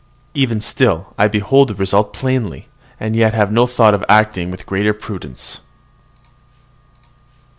[0.33, 2.67] Even still I behold the result plainly,
[2.99, 5.59] and yet have no thought of acting with greater prudence.